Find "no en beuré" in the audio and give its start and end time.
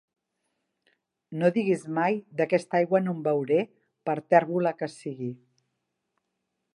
3.05-3.61